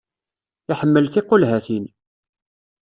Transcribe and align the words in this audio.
Iḥemmel 0.71 1.05
tiqulhatin. 1.13 1.85